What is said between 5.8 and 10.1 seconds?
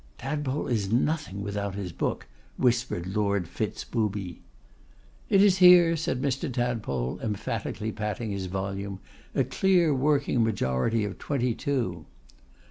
said Mr. Tadpole, emphatically patting his volume, 'a clear